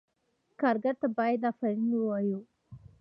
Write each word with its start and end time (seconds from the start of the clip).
کارګر 0.59 0.95
ته 1.01 1.07
باید 1.17 1.41
آفرین 1.51 1.89
ووایو. 1.93 2.39